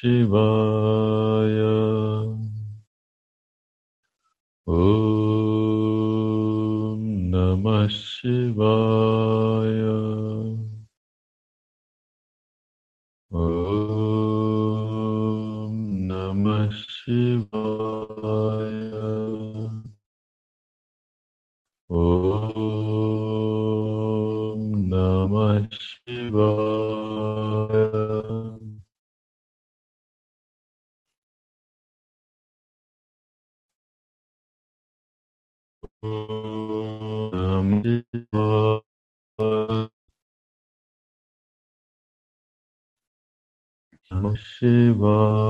[0.00, 1.60] शिवाय।
[4.68, 4.78] ॐ
[7.30, 8.69] नमः शिवाय।
[44.60, 45.49] 是我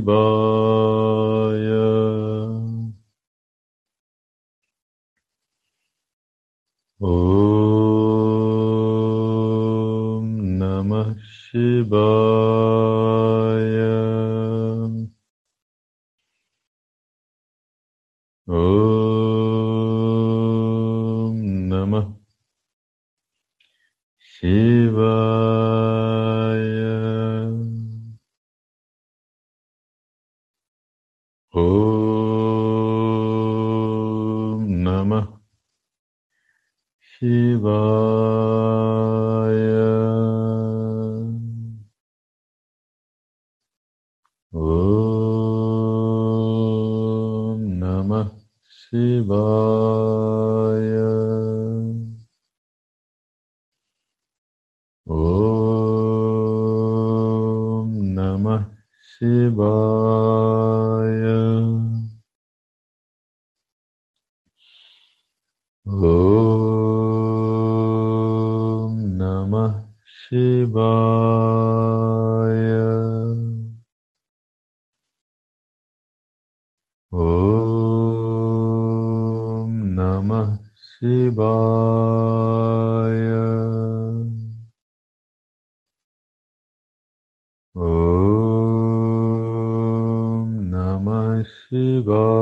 [0.00, 0.39] Bye.
[92.04, 92.39] God.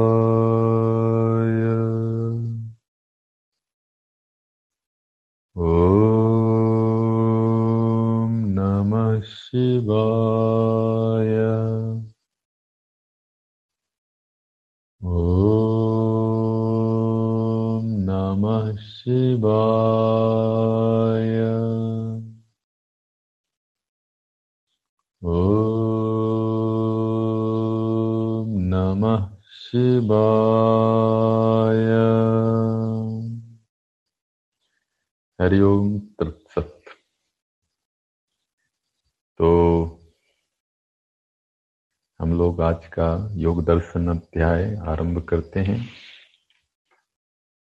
[43.48, 45.88] योग दर्शन अध्याय आरंभ करते हैं।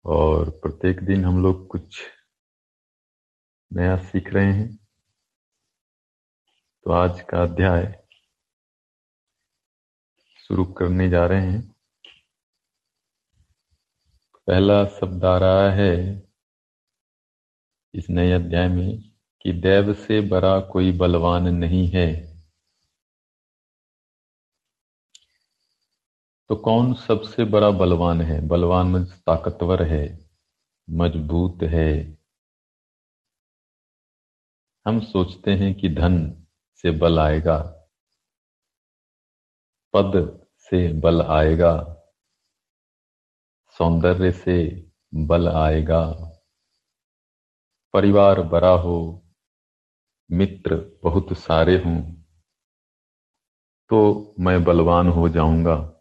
[0.06, 2.02] और प्रत्येक दिन हम लोग कुछ
[3.74, 4.78] नया सीख रहे हैं।
[6.84, 8.08] तो आज का अध्याय
[10.48, 11.76] शुरू करने जा रहे हैं।
[14.48, 16.24] पहला शब्द आ रहा है
[17.94, 19.12] इस नए अध्याय में
[19.42, 22.35] कि देव से बड़ा कोई बलवान नहीं है।
[26.66, 28.40] कौन सबसे बड़ा बलवान है?
[28.48, 30.28] बलवान में ताकतवर है,
[30.90, 32.18] मज़बूत है।
[34.86, 36.18] हम सोचते हैं कि धन
[36.76, 37.58] से बल आएगा,
[39.94, 41.76] पद से बल आएगा,
[43.78, 44.58] सौंदर्य से
[45.16, 46.04] बल आएगा।
[47.94, 49.26] परिवार बड़ा हो,
[50.32, 52.00] मित्र बहुत सारे हों
[53.92, 55.95] तो मैं बलवान हो जाऊँगा।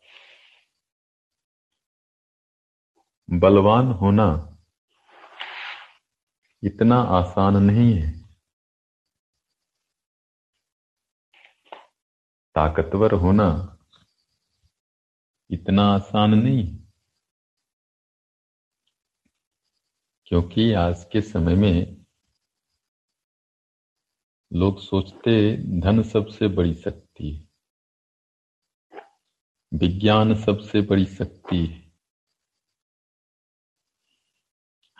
[3.30, 4.56] बलवान होना
[6.62, 8.24] इतना आसान नहीं है।
[12.54, 13.78] ताकतवर होना
[15.50, 16.78] इतना आसान नहीं।
[20.26, 22.04] क्योंकि आज के समय में
[24.52, 27.48] लोग सोचते धन सबसे बड़ी शक्ति है,
[29.74, 31.83] विज्ञान सबसे बड़ी शक्ति है।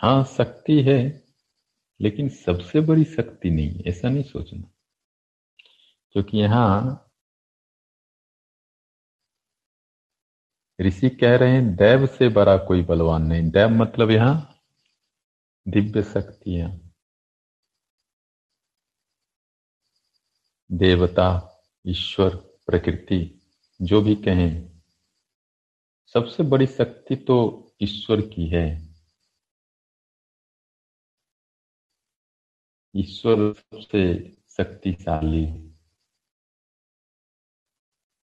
[0.05, 1.23] हाँ शक्ति है,
[2.01, 4.71] लेकिन सबसे बड़ी शक्ति नहीं ऐसा नहीं सोचना।
[6.13, 7.11] क्योंकि यहाँ
[10.81, 14.61] ऋषि कह रहे हैं, दैव से बड़ा कोई बलवान नहीं। दैव मतलब यहाँ
[15.69, 16.81] दिव्य शक्तियाँ।
[20.73, 22.37] देवता, ईश्वर,
[22.67, 23.41] प्रकृति,
[23.83, 24.81] जो भी कहें,
[26.07, 28.84] सबसे बड़ी शक्ति तो ईश्वर की है।
[32.95, 35.75] ईश्वर सबसे शक्तिशाली। है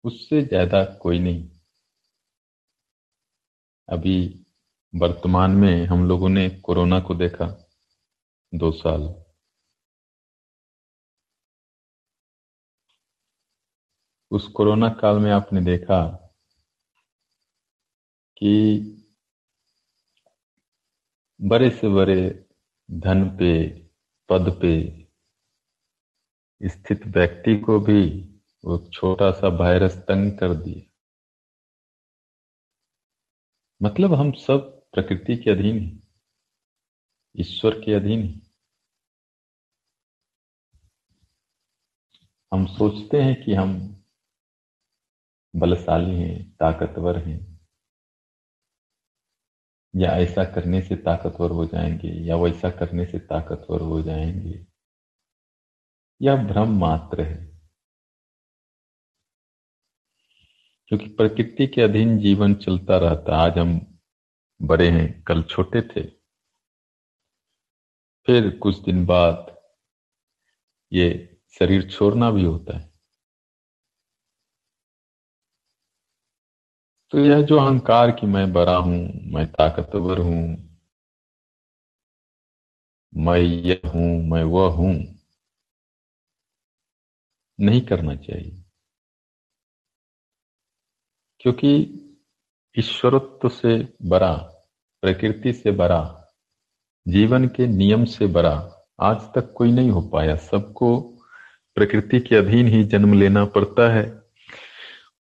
[0.03, 1.49] उससे ज़्यादा कोई नहीं।
[3.89, 4.45] अभी
[4.93, 7.67] वर्तमान में हम लोगों ने कोरोना को देखा,
[8.53, 9.23] दो साल।
[14.31, 16.29] उस कोरोना काल में आपने देखा
[18.37, 18.97] कि
[21.39, 22.45] बड़े से बड़े
[22.91, 23.86] धन पे
[24.29, 25.07] पद पे
[26.61, 28.01] स्थित व्यक्ति को भी
[28.65, 30.81] वो छोटा सा वायरस तंग कर दिया।
[33.81, 36.07] मतलब हम सब प्रकृति के अधीन हैं,
[37.35, 38.41] ईश्वर के अधीन हैं।
[42.53, 44.03] हम सोचते हैं कि हम
[45.55, 47.56] बलशाली हैं, ताकतवर हैं
[49.97, 54.67] या ऐसा करने से ताकतवर हो जाएँगे, या वैसा करने से ताकतवर हो जाएँगे।
[56.21, 57.57] यह भ्रम मात्र है।
[60.87, 63.99] क्योंकि प्रकृति के अधीन जीवन चलता रहता आज हम
[64.61, 66.17] बड़े हैं, कल छोटे थे।
[68.25, 69.57] फिर कुछ दिन बाद
[70.93, 72.86] ये शरीर छोड़ना भी होता है।
[77.11, 80.69] तो यह जो अहंकार की मैं बड़ा हूँ, मैं ताकतवर हूँ,
[83.17, 84.93] मैं यह हूँ, मैं वह हूँ,
[87.59, 88.63] नहीं करना चाहिए।
[91.39, 91.69] क्योंकि
[92.79, 94.33] ईश्वरत्व से बड़ा,
[95.01, 96.29] प्रकृति से बड़ा,
[97.07, 100.99] जीवन के नियम से बड़ा, आज तक कोई नहीं हो पाया। सबको
[101.75, 104.26] प्रकृति के अधीन ही जन्म लेना पड़ता है।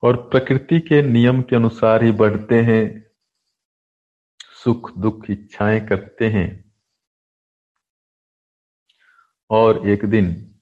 [0.06, 3.12] और प्रकृति के नियम के अनुसार ही बढ़ते हैं।
[4.64, 6.74] सुख, दुख, इच्छाएँ करते हैं।
[9.50, 10.56] और एक दिन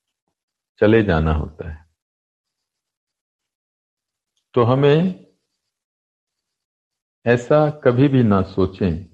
[0.80, 1.86] चले जाना होता है।
[4.54, 5.26] तो हमें
[7.26, 9.06] ऐसा कभी भी ना सोचें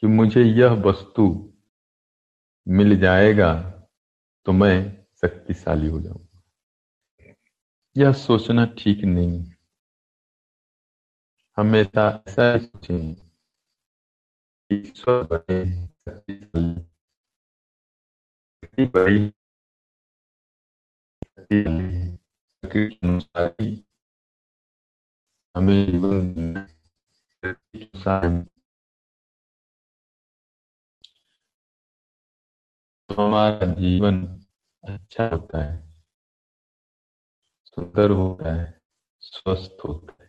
[0.00, 1.54] कि मुझे यह वस्तु
[2.68, 3.54] मिल जाएगा
[4.46, 6.27] तो मैं शक्तिशाली हो जाऊँगा
[7.98, 9.42] यह सोचना ठीक नहीं।
[11.56, 13.14] हमेशा ऐसा सोचें
[14.70, 15.58] ईश्वर बने
[18.86, 19.30] बड़ी
[25.54, 26.66] हमें
[33.08, 34.22] तो हमारा जीवन
[34.84, 35.87] अच्छा होता है।
[37.78, 38.80] सुंदर होता है,
[39.20, 40.28] स्वस्थ होता है।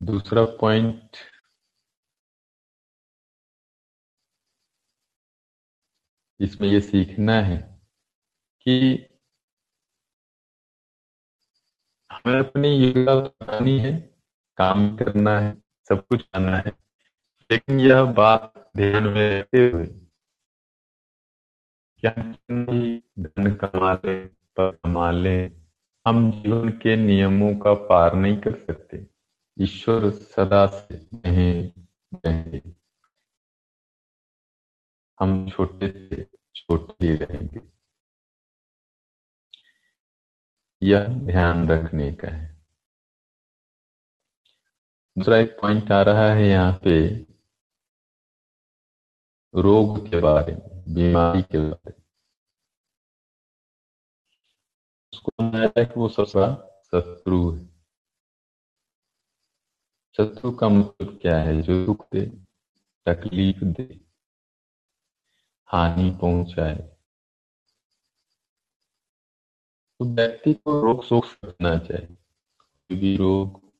[0.00, 1.16] दूसरा पॉइंट
[6.40, 7.56] इसमें ये सीखना है
[8.66, 8.78] कि
[12.10, 13.92] हमें अपनी योग्यता बनानी है,
[14.58, 15.54] काम करना है,
[15.88, 16.72] सब कुछ आना है,
[17.50, 20.01] लेकिन यह बात ध्यान में रखते हुए
[22.04, 25.36] क्या धन कमा ले, पर कमा ले।
[26.06, 29.06] हम जीवन के नियमों का पार नहीं कर सकते।
[29.60, 32.60] ईश्वर सदा से नहीं
[35.20, 37.60] हम छोटे से छोटे ही रहेंगे।
[40.82, 42.62] यह ध्यान रखने का है।
[45.18, 47.08] दूसरा एक पॉइंट आ रहा है यहाँ पे
[49.54, 52.02] रोग के बारे में। बीमारी के बारे
[55.12, 55.30] उसको
[55.84, 57.72] कि वो सबसे शत्रु है
[60.16, 61.62] शत्रु का मतलब क्या है?
[61.62, 62.20] जो दुख दे,
[63.06, 64.00] तकलीफ़ दे,
[65.66, 66.76] हानि पहुँचाए।
[69.98, 73.72] तो व्यक्ति को रोग सोच सकना चाहिए कोई भी रोग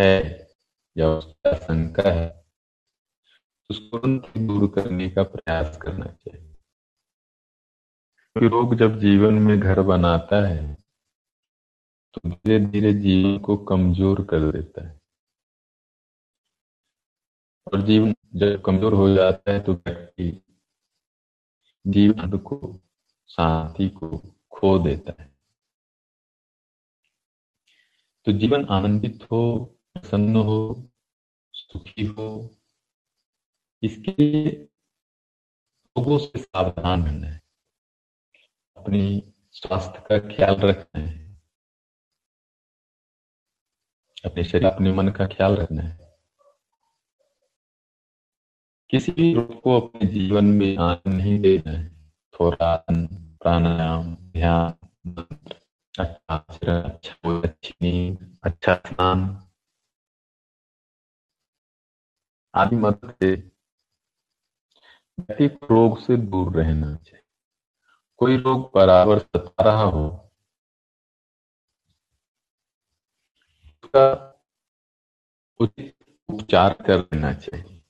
[0.00, 0.48] है
[0.96, 2.43] या उसका शंका है।
[3.70, 6.52] उसको दूर करने का प्रयास करना चाहिए।
[8.36, 10.74] रोग जब जीवन में घर बनाता है
[12.14, 15.00] तो धीरे धीरे जीवन को कमज़ोर कर देता है।
[17.66, 20.30] और जीवन जब कमज़ोर हो जाता है तो व्यक्ति
[21.84, 22.58] जीवन को,
[23.30, 24.08] शांति को
[24.50, 25.32] खो देता है।
[28.26, 29.42] तो जीवन आनंदित हो,
[29.94, 30.90] प्रसन्न हो,
[31.54, 32.28] सुखी हो
[33.84, 34.42] इसके
[35.96, 37.40] लोगों से सावधान रहना है।
[38.76, 41.40] अपनी स्वास्थ्य का ख्याल रखना है।
[44.24, 45.98] अपने शरीर, अपने मन का ख्याल रखना है।
[48.90, 54.72] किसी भी रोग को अपने जीवन में आने नहीं देना है। थोड़ा प्राणायाम, ध्यान
[55.98, 59.40] अच्छा अच्छा अच्छी नींद अच्छा स्नान
[62.54, 63.53] आदि मदद से
[65.18, 67.22] व्यक्ति रोग से दूर रहना चाहिए।
[68.20, 70.06] कोई रोग बराबर सता रहा हो,
[73.74, 74.06] उसका
[75.60, 75.94] उचित
[76.28, 77.80] उपचार कर लेना चाहिए।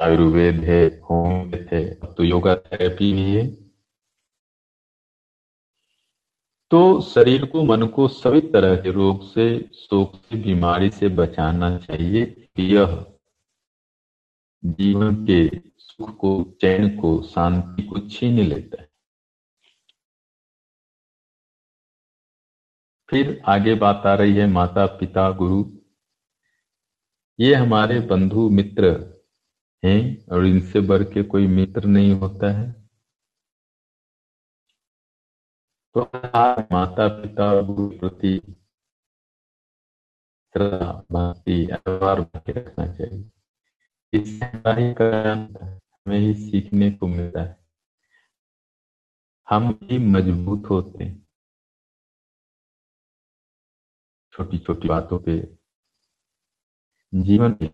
[0.00, 3.46] आयुर्वेद है होम्योपैथ है तो योगा थेरेपी भी है।
[6.70, 11.76] तो शरीर को, मन को सभी तरह के रोग से, शोक से, बीमारी से बचाना
[11.78, 12.94] चाहिए। यह
[14.66, 18.88] जीवन के सुख को, चैन को, शांति को छीन लेता है।
[23.10, 25.64] फिर आगे बात आ रही है माता, पिता, गुरु।
[27.40, 29.14] ये हमारे बंधु, मित्र
[29.84, 32.72] हैं और इनसे बढ़ के कोई मित्र नहीं होता है।
[35.94, 36.10] तो
[36.72, 38.42] माता, पिता गुरु प्रति
[40.52, 43.30] श्रद्धा, भक्ति व्यवहार रखना चाहिए।
[44.14, 47.56] इससे हमें ही सीखने को मिलता है
[49.50, 51.26] हम ही मज़बूत होते हैं।
[54.32, 55.36] छोटी छोटी बातों पे
[57.12, 57.70] जीवन में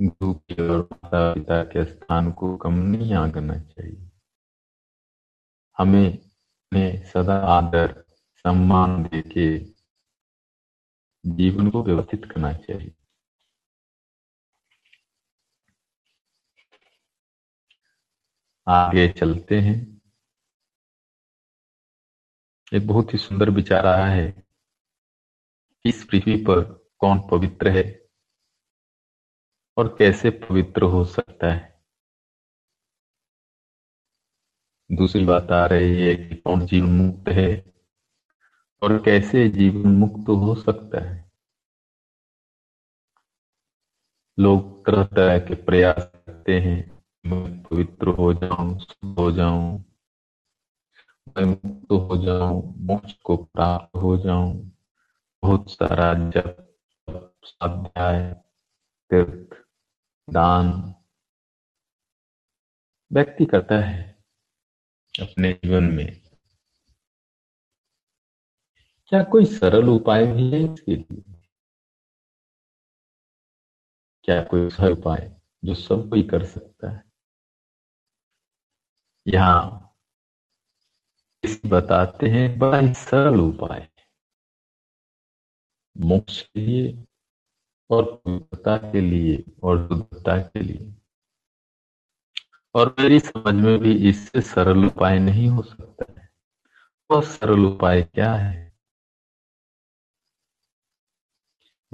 [0.00, 4.10] गुरु के और माता पिता के स्थान को कम नहीं आंकना चाहिए।
[5.78, 8.04] हमें उन्हें सदा आदर,
[8.36, 9.58] सम्मान देके
[11.24, 12.94] जीवन को व्यवस्थित करना चाहिए।
[18.70, 20.00] आगे चलते हैं।
[22.74, 24.44] एक बहुत ही सुंदर विचार आया है
[25.84, 26.60] इस पृथ्वी पर
[26.98, 28.06] कौन पवित्र है
[29.76, 31.68] और कैसे पवित्र हो सकता है।
[34.90, 37.72] दूसरी बात आ रही है कि कौन जीवन मुक्त है
[38.82, 41.30] और कैसे जीवन मुक्त हो सकता है।
[44.38, 49.84] लोग तरह तरह के प्रयास करते हैं। मैं पवित्र हो जाऊँ, शुद्ध हो जाऊँ
[51.38, 54.70] मैं मुक्त हो जाऊँ, मोक्ष को प्राप्त हो जाऊँ।
[55.42, 56.66] बहुत सारा जप
[57.44, 58.34] स्वाध्याय
[59.10, 59.54] तीर्थ,
[60.28, 60.94] दान
[63.12, 64.16] व्यक्ति करता है
[65.14, 66.20] अपने जीवन में।
[69.08, 71.22] क्या कोई सरल उपाय भी है इसके लिए?
[74.24, 77.09] क्या कोई सरल उपाय जो सब कोई कर सकता है?
[79.26, 79.86] यहाँ
[81.66, 83.88] बताते हैं बड़ा ही सरल उपाय।
[85.98, 87.06] मोक्ष के लिए
[87.90, 90.94] और पवित्रता के लिए और शुद्धता के लिए।
[92.74, 96.28] और मेरी समझ में भी इससे सरल उपाय नहीं हो सकता है।
[97.10, 98.72] वह सरल उपाय क्या है?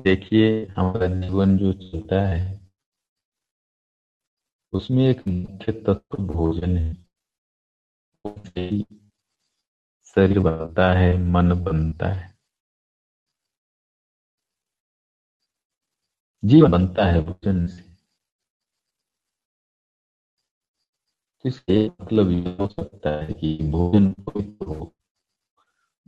[0.01, 2.71] देखिए, हमारा जीवन जो चलता है,
[4.73, 7.06] उसमें एक मुख्य तत्व भोजन है।
[10.07, 12.39] शरीर बनता है, मन बनता है।
[16.45, 17.97] जीवन बनता है भोजन से।
[21.45, 24.95] इसके मतलब ये हो सकता है कि भोजन पवित्र हो,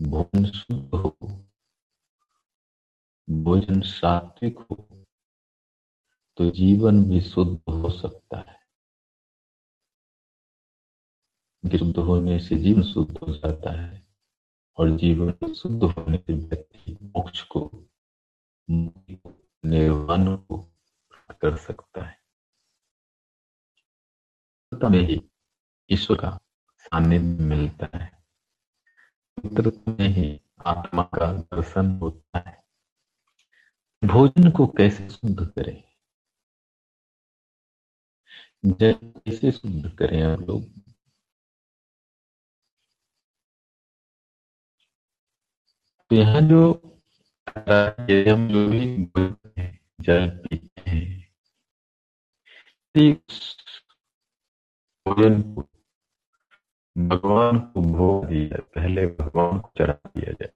[0.02, 1.16] भोजन शुद्ध हो,
[3.30, 5.04] भोजन सात्विक हो
[6.36, 8.57] तो जीवन भी शुद्ध हो सकता है।
[11.66, 14.06] शुद्ध होने से जीवन शुद्ध हो जाता है
[14.76, 17.70] और जीवन शुद्ध होने से व्यक्ति मोक्ष को,
[18.70, 20.58] निर्वाण को
[21.30, 22.18] कर सकता है।
[24.90, 25.30] में ही
[25.90, 26.38] ईश्वर का
[26.78, 28.24] सानिध्य मिलता है।
[29.88, 32.64] में ही आत्मा का दर्शन होता है।
[34.04, 35.82] भोजन को कैसे शुद्ध करें?
[38.72, 40.87] कैसे शुद्ध करें आप लोग
[46.10, 46.60] तो यहाँ जो
[48.30, 48.80] हम जो भी
[50.00, 51.06] जल पीते हैं
[55.06, 55.62] भोजन को,
[56.96, 60.52] भगवान को भोग दिया पहले भगवान को चढ़ा दिया जाए,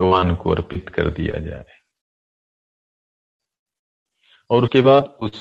[0.00, 1.78] भगवान को अर्पित कर दिया जाए।
[4.50, 5.38] और उसके बाद उस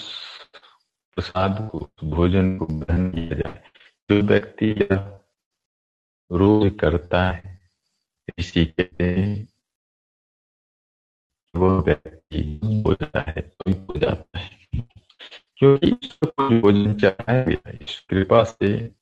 [1.17, 3.63] प्रसाद को भोजन को ग्रहण किया जाए।
[4.09, 4.71] जो व्यक्ति
[6.31, 7.59] रोज करता है
[8.29, 9.47] कहते हैं
[11.55, 13.51] वो व्यक्ति हो जाता है
[13.99, 14.67] जाता है।
[15.57, 18.95] क्योंकि को भोजन चढ़ाया गया इस कृपा से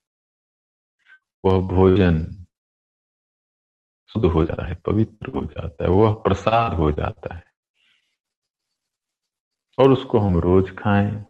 [1.45, 2.45] वह भोजन
[4.07, 7.43] शुद्ध हो जाता है, पवित्र हो जाता है, वह प्रसाद हो जाता है।
[9.77, 11.25] और उसको हम रोज खाएँ।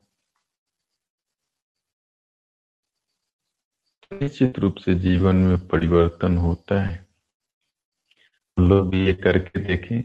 [4.13, 7.11] निश्चित रूप से जीवन में परिवर्तन होता है।
[8.62, 10.02] लोग भी ये करके देखें।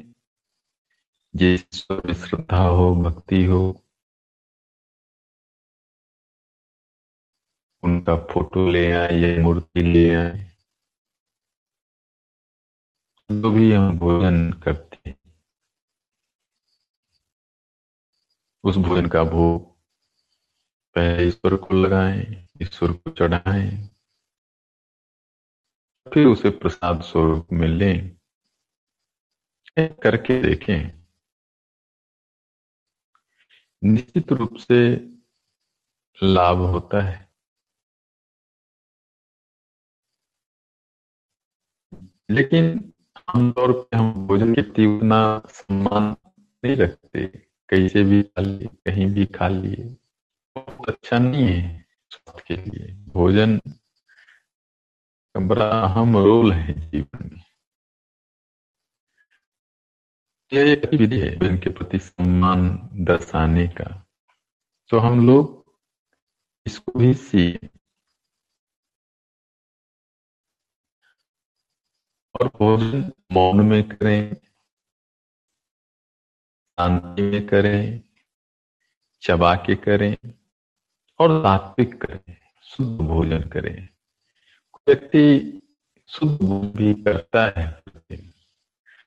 [1.35, 1.61] जिस
[2.25, 3.61] श्रद्धा हो, भक्ति हो,
[7.83, 10.51] उनका फ़ोटो ले आए या मूर्ति ले आए
[13.31, 15.17] जो भी हम भोजन करते हैं।
[18.65, 19.65] उस भोजन का भोग
[20.97, 23.71] पहले ईश्वर को लगाएँ, ईश्वर को चढ़ाएँ,
[26.07, 28.17] फिर उसे प्रसाद स्वरूप में लें।
[29.79, 31.07] करके देखें।
[33.85, 34.97] निश्चित रूप से
[36.23, 37.31] लाभ होता है।
[42.31, 42.93] लेकिन
[43.29, 46.17] आमतौर पे हम भोजन के प्रति उतना सम्मान
[46.65, 47.27] नहीं रखते।
[47.69, 49.97] कहीं से भी खा लिए, कहीं भी खा लिए।
[50.57, 53.61] बहुत अच्छा नहीं है स्वास्थ्य के लिए। भोजन
[55.37, 57.46] बड़ा अहम रोल है जीवन में।
[60.53, 64.07] एक विधि है के प्रति सम्मान दर्शाने का।
[64.89, 65.73] तो हम लोग
[66.67, 67.71] इसको भी सीख।
[72.41, 74.35] और भोजन मौन में करें,
[76.79, 78.03] शांति में करें
[79.23, 80.17] चबा के करें
[81.19, 83.89] और सात्विक करें, शुद्ध भोजन करें।
[84.89, 85.61] व्यक्ति
[86.09, 86.43] शुद्ध
[86.77, 87.83] भी करता है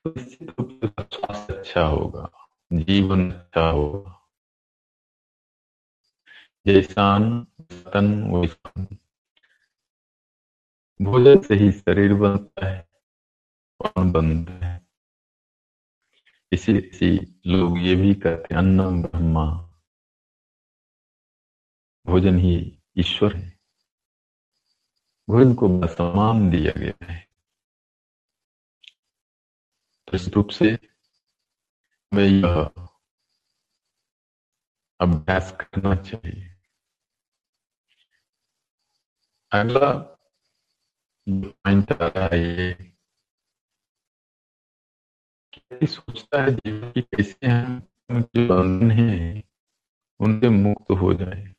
[0.08, 4.28] स्वास्थ्य अच्छा होगा, जीवन अच्छा होगा।
[6.66, 7.46] वैसान
[11.02, 12.88] भोजन से ही शरीर बनता है
[13.78, 14.86] कौन बंद है।
[16.52, 19.66] इसी इसी लोग ये भी कहते हैं, अन्नम ब्रह्मा।
[22.06, 23.58] भोजन ही ईश्वर है।
[25.30, 27.29] भोजन को समान दिया गया है।
[30.14, 30.64] इस रूप से
[32.12, 32.70] हमें यह
[35.00, 36.56] अभ्यास करना चाहिए।
[39.52, 39.92] अगला
[41.28, 42.90] पॉइंट आ रहा है
[45.72, 47.80] ये सोचता है जीवन की कैसे हम
[48.22, 49.42] जो बंधन है,
[50.20, 51.54] उनसे मुक्त हो जाए।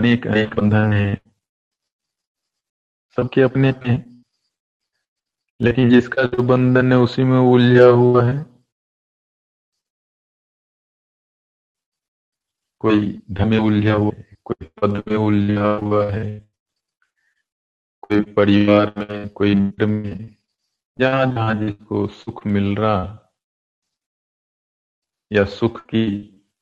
[0.00, 1.14] अनेक अनेक बंधन है।
[3.16, 4.17] सबके अपने अपने
[5.60, 8.36] लेकिन जिसका जो बंधन है उसी में उलझा हुआ है।
[12.80, 16.26] कोई धन में उलझा हुआ है, कोई पद में उलझा हुआ है,
[18.02, 20.36] कोई परिवार में, कोई मित्र में
[20.98, 23.32] जहाँ जहाँ जिसको सुख मिल रहा
[25.30, 26.04] या सुख की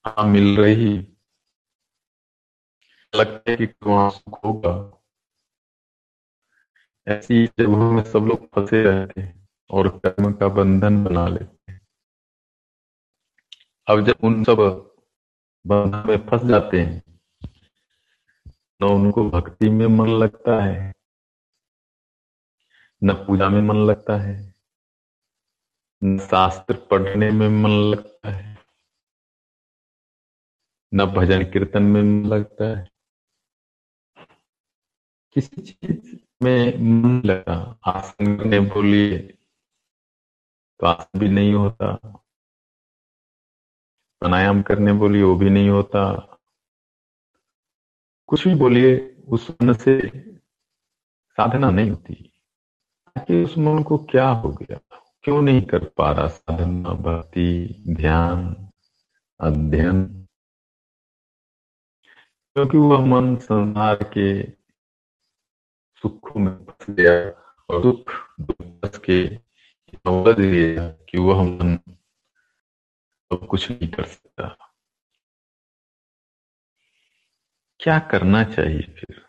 [0.04, 0.96] आ मिल रही,
[3.12, 4.95] लगता है कि वहाँ सुख होगा।
[7.06, 11.80] ऐसी जगहों में सब लोग फंसे रहते हैं और कर्म का बंधन बना लेते हैं।
[13.88, 14.60] अब जब उन सब
[15.66, 17.02] बंधन में फंस जाते हैं,
[18.80, 20.92] न उनको भक्ति में मन लगता है,
[23.02, 24.36] न पूजा में मन लगता है,
[26.04, 28.56] न शास्त्र पढ़ने में मन लगता है,
[30.92, 32.86] न भजन कीर्तन में मन लगता है।
[35.36, 39.18] किसी चीज़ में मन लगा। आसन करने बोलिए
[40.80, 41.94] तो आसन भी नहीं होता।
[44.20, 46.14] प्राणायाम करने बोलिए, वो भी नहीं होता।
[48.26, 50.10] कुछ भी बोलिए, उस मन से
[51.30, 52.32] साधना नहीं होती।
[53.18, 54.78] कि उस मन को क्या हो गया?
[55.22, 56.88] क्यों नहीं कर पा रहा साधना?
[56.88, 58.70] भक्ति, ध्यान,
[59.40, 60.26] अध्ययन।
[62.54, 64.55] क्योंकि वह मन संसार के
[66.08, 67.12] सुख में फंस गया
[67.70, 68.10] और दुख
[69.04, 69.36] के
[71.06, 71.78] कि वह मन
[73.32, 74.72] अब कुछ नहीं कर सकता।
[77.80, 79.26] क्या करना चाहिए फिर?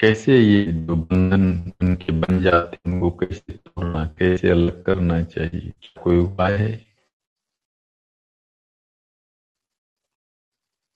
[0.00, 5.70] कैसे ये जो बंधन उनके बन जाते हैं उनको कैसे तोड़ना, कैसे अलग करना चाहिए?
[6.02, 6.86] कोई उपाय है?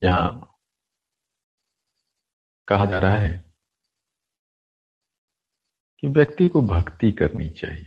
[0.05, 0.50] यहाँ
[2.68, 3.43] कहा जा रहा है
[6.05, 7.87] कि व्यक्ति को भक्ति करनी चाहिए।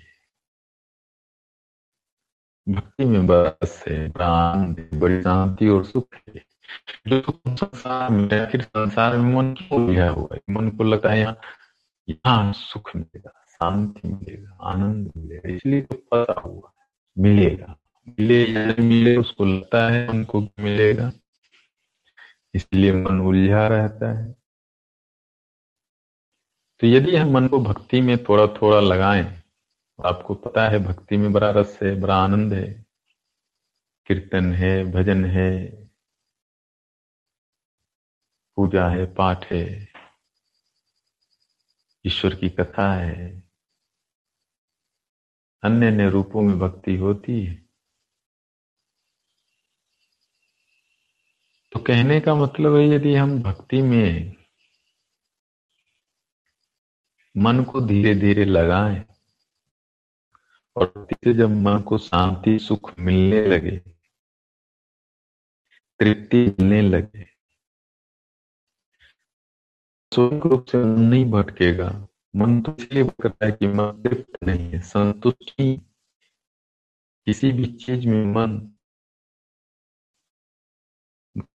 [2.70, 6.46] भक्ति में बस है प्राण बड़ी शांति और सुख है।
[7.08, 10.42] जो संसार में आखिर संसार में मन क्यों लिया हुआ है?
[10.50, 11.38] मन को लगता है यहाँ
[12.10, 16.74] यहाँ सुख मिलेगा, शांति मिलेगा, आनंद मिलेगा, इसलिए तो पता हुआ,
[17.18, 17.78] मिलेगा।
[18.10, 21.12] मिले या मिले, उसको लगता है, मन को मिलेगा।
[22.54, 24.47] इसलिए मन उलझा रहता है।
[26.80, 29.44] तो यदि हम मन को भक्ति में थोड़ा थोड़ा लगाएँ,
[30.06, 32.86] आपको पता है भक्ति में बड़ा रस है, बड़ा आनंद है।
[34.08, 35.70] कीर्तन है, भजन है,
[38.56, 39.88] पूजा है, पाठ है,
[42.06, 43.44] ईश्वर की कथा है।
[45.64, 47.68] अन्य अन्य रूपों में भक्ति होती है।
[51.72, 54.37] तो कहने का मतलब है यदि हम भक्ति में
[57.38, 59.06] मन को धीरे धीरे लगाएँ
[60.76, 63.78] और से जब मन को शांति, सुख मिलने लगे,
[66.00, 67.38] तृप्ति मिलने लगे
[70.20, 74.80] रूप से मन नहीं भटकेगा। मन तो इसलिए भटकता है कि मन तृप्त नहीं है,
[74.80, 75.82] संतुष्टि
[77.26, 78.72] किसी भी चीज़ में मन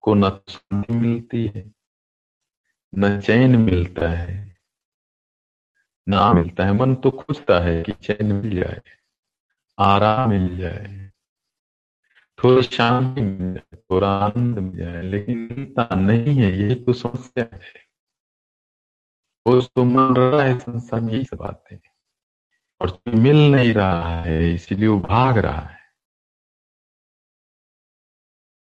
[0.01, 1.71] को न शांति मिलती है,
[2.95, 4.52] न चैन मिलता है।
[6.07, 8.81] न मिलता है। मन तो खुजता है कि चैन मिल जाए
[9.77, 11.09] आराम मिल जाए।
[12.39, 17.45] थोड़ी शांति मिल जाए थोड़ा आनंद मिल जाए लेकिन मिलता नहीं है यही तो समस्या
[17.53, 17.83] है।
[19.45, 21.77] वो तो मन रहा है संसार में यही सब बातें।
[22.81, 25.81] और तो मिल नहीं रहा है इसीलिए वो भाग रहा है।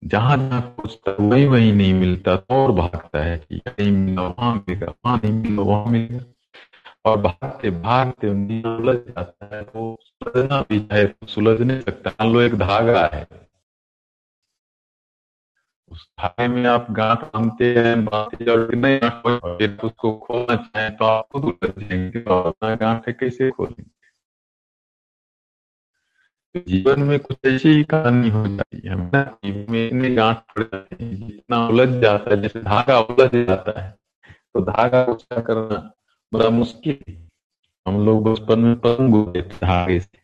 [0.04, 4.54] जहाँ जहाँ खोजता वही वही नहीं मिलता तो और भागता है कि नहीं मिला वहाँ
[4.56, 6.35] मिलेगा वहाँ नहीं मिला वहाँ मिलेगा।
[7.06, 10.80] और भागते भागते उलझ जाता है तो सुलझना भी
[11.28, 13.26] सुलझ नहीं सकता लो, एक धागा है।
[15.92, 19.00] उस धागे में आप गांठ बांधते हैं, बांधते और नहीं
[19.58, 23.92] फिर उसको खोलना चाहे तो आप खुद उलझ जाएँगे तो अपना गांठ कैसे खोलेंगे?
[26.56, 31.04] जीवन में कुछ ऐसी ही कहानी हो जाती है जीवन में इतने गांठ पड़ जाते
[31.04, 33.92] हैं, जितना उलझ जाता है, जैसे धागा उलझ जाता है
[34.54, 35.92] तो धागा उसका करना?
[36.38, 36.98] बड़ा मुश्किल।
[37.86, 40.24] हम लोग बचपन में पतंग उड़ते थे धागे से।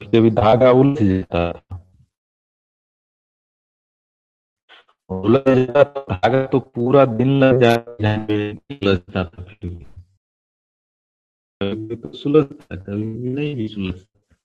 [0.00, 1.76] जब धागा उलझ जाता था,
[5.10, 8.14] उलझ जाता तो धागा तो पूरा दिन लग जाता
[8.72, 9.68] उलझता था फिर
[11.60, 14.36] कभी तो सुलझता कभी नहीं भी सुलझता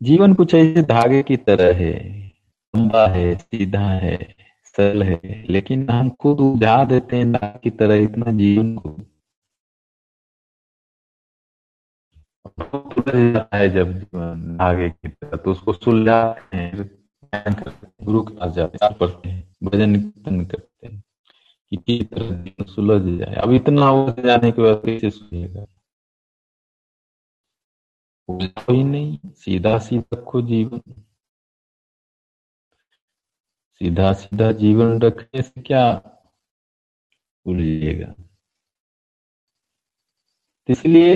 [0.00, 1.92] जीवन कुछ ऐसे धागे की तरह है,
[2.74, 4.16] लंबा है, सीधा है।
[4.74, 8.96] सरल है, लेकिन हम खुद उलझा देते हैं धागे की तरह इतना जीवन को।
[13.54, 16.86] है जब जीवन धागे की तरह तो उसको सुलझाते हैं
[18.04, 21.02] गुरु के पास जाते हैं पढ़ते हैं, भजन कीर्तन करते हैं,
[21.72, 25.66] कि तरह सुलझ जाए। अब इतना हो जाने के बाद कैसे सुलेगा
[28.28, 30.80] कोई नहीं सीधा सीधा रखो जीवन।
[33.82, 35.84] सीधा सीधा जीवन रखने से क्या
[37.46, 38.14] उलझेगा
[40.68, 41.14] इसलिए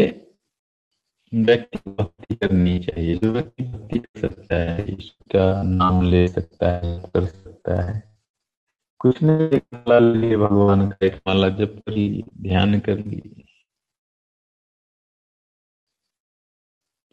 [1.32, 7.00] व्यक्ति भक्ति करनी चाहिए। जो व्यक्ति भक्ति कर सकता है इसका नाम ले सकता है,
[7.14, 8.02] कर सकता है।
[9.00, 13.20] कुछ नहीं माला लिए भगवान का एक माला जब कर ली ध्यान कर ली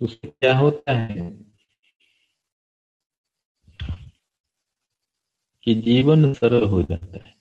[0.01, 1.52] तो क्या होता है?
[5.67, 7.33] कि जीवन सरल हो जाता है।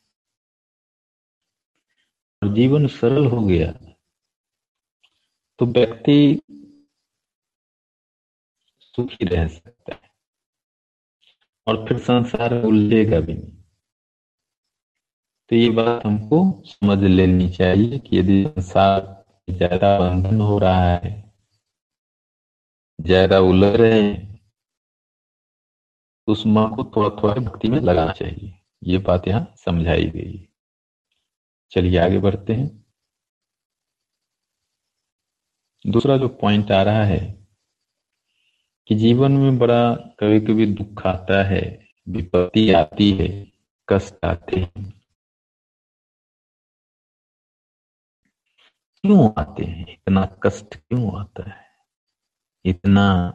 [2.42, 3.72] और जीवन सरल हो गया
[5.58, 6.16] तो व्यक्ति
[8.94, 10.10] सुखी रह सकता है।
[11.66, 13.62] और फिर संसार उलझेगा भी नहीं।
[15.50, 19.00] तो ये बात हमको समझ लेनी चाहिए कि यदि संसार
[19.48, 21.10] ज़्यादा बंधन हो रहा है,
[22.98, 24.31] ज़्यादा उलझ रहे हैं
[26.26, 30.48] उस माँ को थोड़ा थोड़ा भक्ति में लगाना चाहिए। ये बात यहाँ समझाई गई।
[31.70, 32.86] चलिए आगे बढ़ते हैं।
[35.86, 37.48] दूसरा जो पॉइंट आ रहा है
[38.88, 43.52] कि जीवन में बड़ा कभी कभी दुख आता है, विपत्ति आती है,
[43.88, 45.02] कष्ट आते हैं।
[49.02, 49.92] क्यों आते हैं?
[49.92, 51.66] इतना कष्ट क्यों आता है?
[52.64, 53.32] इतना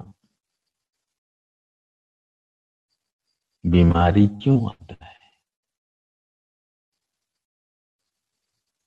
[3.71, 5.17] बीमारी क्यों आता है?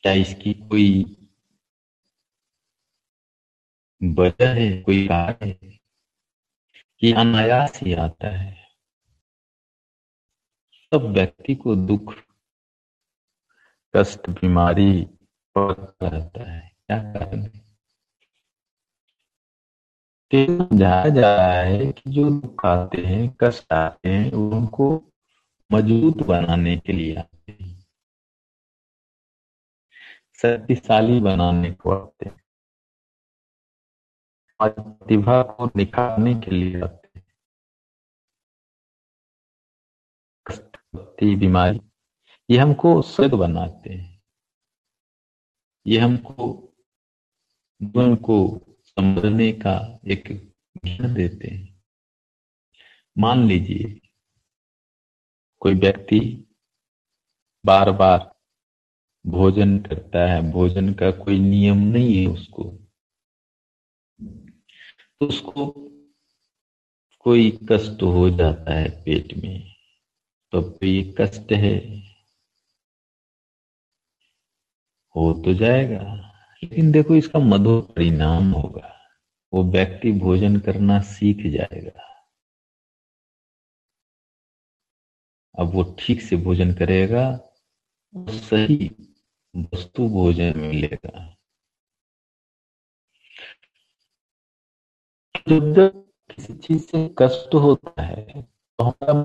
[0.03, 1.17] क्या इसकी कोई
[4.03, 5.79] वजह है, कोई कारण है
[7.01, 8.71] कि अनायास ही आता है?
[10.95, 12.15] सब व्यक्ति को दुख,
[13.97, 15.05] कष्ट, बीमारी
[15.57, 17.70] पड़ता रहता है। क्या कारण है?
[20.35, 25.13] समझाया जा रहा है कि जो दुख आते हैं कष्ट आते हैं उनको
[25.73, 27.87] मज़बूत बनाने के लिए आते हैं।
[30.43, 32.43] शक्तिशाली बनाने को आते हैं।
[34.63, 37.27] प्रतिभा को निखारने के लिए आते हैं।
[41.39, 41.81] बीमारी,
[42.51, 44.23] ये हमको स्वस्थ बनाते हैं।
[45.87, 46.67] ये हमको
[48.17, 50.53] को समझने का एक
[50.85, 51.83] ज्ञान देते हैं।
[53.19, 54.01] मान लीजिए,
[55.61, 56.47] कोई व्यक्ति
[57.67, 58.35] बार बार
[59.27, 62.65] भोजन करता है, भोजन का कोई नियम नहीं है उसको।
[65.21, 65.67] तो उसको
[67.21, 69.75] कोई कष्ट हो जाता है पेट में
[70.53, 72.01] तो ये कष्ट है।
[75.17, 76.30] हो तो जाएगा।
[76.63, 78.97] लेकिन देखो इसका मधुर परिणाम होगा।
[79.53, 82.09] वो व्यक्ति भोजन करना सीख जाएगा।
[85.59, 87.25] अब वो ठीक से भोजन करेगा
[88.15, 88.91] सही
[89.55, 91.37] वस्तु भोजन मिलेगा।
[95.49, 99.25] जब जब किसी चीज़ से कष्ट होता है तो हमारा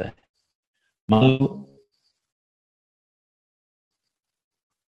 [0.00, 0.12] है।
[1.08, 1.69] मान लो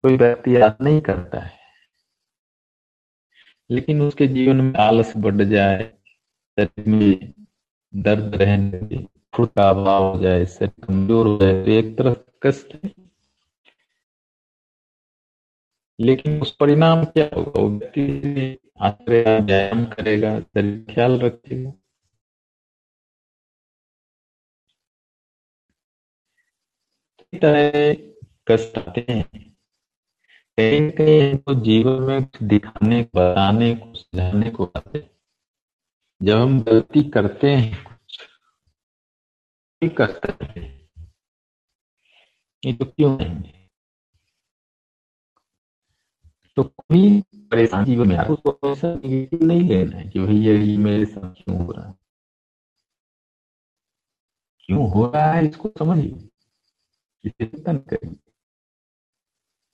[0.04, 1.58] कोई व्यक्ति याद नहीं करता है।
[3.70, 5.82] लेकिन उसके जीवन में आलस बढ़ जाए,
[6.58, 7.32] शरीर में
[7.94, 9.06] दर्द रहने लगे
[9.46, 12.76] का अभाव हो जाए, शरीर कमज़ोर हो जाए तो एक तरह कष्ट
[15.98, 17.60] लेकिन उस परिणाम क्या होगा?
[17.60, 18.02] वो व्यक्ति
[19.40, 21.72] व्यायाम करेगा, शरीर ख्याल रखेगा।
[27.32, 27.94] तरह
[28.48, 29.49] कष्ट आते हैं।
[30.60, 35.10] कहीं कहीं तो जीवन में दिखाने, बताने को समझाने को आते
[36.22, 38.18] जब हम गलती करते हैं, कुछ
[39.96, 40.60] कर सकते
[42.62, 43.52] ये तो क्यों नहीं
[46.56, 51.34] तो कोई परेशानी जीवन में आपको ऐसा नहीं लेना है कि भैया ये मेरे साथ
[51.34, 51.94] क्यों हो रहा है?
[54.60, 56.28] क्यों हो रहा है इसको समझिए।
[57.24, 58.29] इसे चिंतन करिए।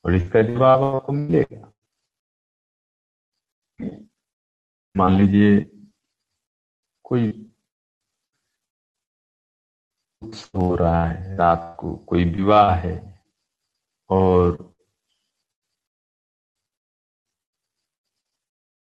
[0.06, 1.72] और इसका जवाब आपको मिलेगा।
[4.96, 5.60] मान लीजिए
[7.04, 7.28] कोई
[10.56, 12.96] हो रहा है, रात को कोई विवाह है
[14.10, 14.74] और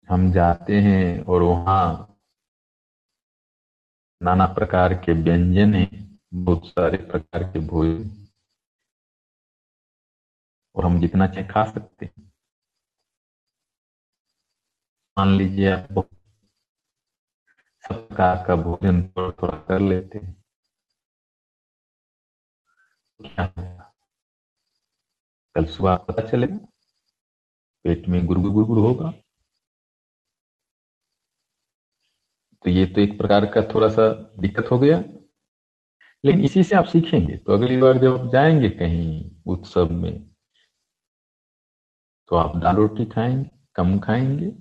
[0.10, 2.18] हम जाते हैं और वहाँ
[4.22, 5.88] नाना प्रकार के व्यंजन है,
[6.34, 8.27] बहुत सारे प्रकार के भोजन।
[10.78, 12.32] और हम जितना चाहे खा सकते हैं।
[15.18, 16.10] मान लीजिए आप
[17.88, 20.44] सब प्रकार का भोजन थोड़ा थोड़ा कर लेते हैं।
[23.22, 23.48] क्या
[25.56, 26.58] कल सुबह पता चलेगा।
[27.84, 29.12] पेट में गुरगुर गुरगुर होगा।
[32.64, 34.98] तो ये तो एक प्रकार का थोड़ा सा दिक्कत हो गया।
[36.26, 40.27] लेकिन इसी से आप सीखेंगे। तो अगली बार जब आप जाएँगे कहीं उत्सव में
[42.30, 44.52] तो आप दाल रोटी खाएँगे, कम खाएँगे।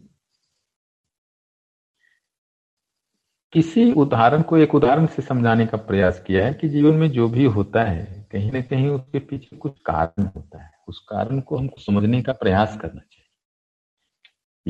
[3.53, 7.29] किसी उदाहरण को एक उदाहरण से समझाने का प्रयास किया है कि जीवन में जो
[7.29, 11.57] भी होता है, कहीं ना कहीं उसके पीछे कुछ कारण होता है। उस कारण को
[11.57, 13.33] हमको समझने का प्रयास करना चाहिए।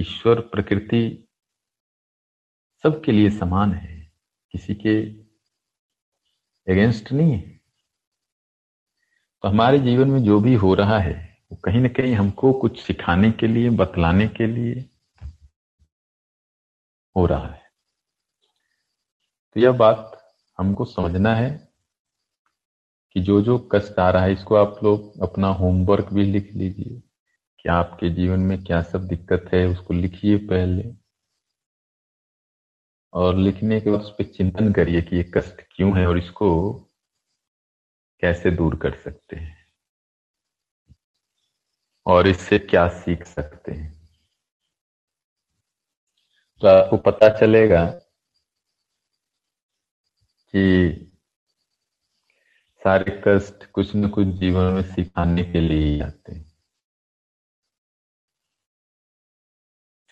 [0.00, 1.28] ईश्वर, प्रकृति
[2.82, 4.12] सबके लिए समान है।
[4.52, 5.12] किसी के
[6.72, 7.60] अगेंस्ट नहीं है।
[9.42, 12.82] तो हमारे जीवन में जो भी हो रहा है वो कहीं ना कहीं हमको कुछ
[12.82, 14.90] सिखाने के लिए, बतलाने के लिए
[17.16, 17.62] हो रहा है।
[19.54, 21.68] तो यह बात हमको समझना है
[23.12, 27.02] कि जो जो कष्ट आ रहा है, इसको आप लोग अपना होमवर्क भी लिख लीजिए
[27.60, 30.94] कि आपके जीवन में क्या सब दिक्कत है, उसको लिखिए पहले।
[33.12, 36.72] और लिखने के बाद उस पर चिंतन करिए कि ये कष्ट क्यों है और इसको
[38.20, 39.55] कैसे दूर कर सकते हैं।
[42.06, 43.96] और इससे क्या सीख सकते हैं?
[46.60, 47.84] तो आपको पता चलेगा
[50.54, 50.92] कि
[52.82, 56.52] सारे कष्ट कुछ न कुछ जीवन में सिखाने के लिए ही आते हैं।